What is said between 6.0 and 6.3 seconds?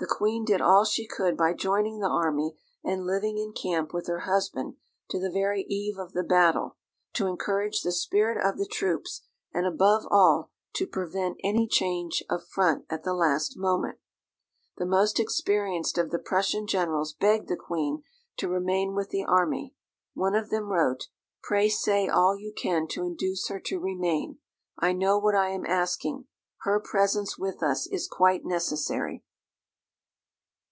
the